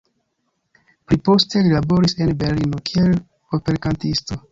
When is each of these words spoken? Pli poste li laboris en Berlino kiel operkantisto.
Pli 1.09 1.19
poste 1.27 1.61
li 1.67 1.73
laboris 1.75 2.17
en 2.27 2.31
Berlino 2.39 2.79
kiel 2.91 3.13
operkantisto. 3.59 4.39